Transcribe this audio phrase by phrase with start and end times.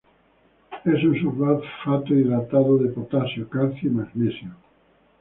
[0.83, 4.55] Es un sulfato hidratado de potasio, calcio y magnesio.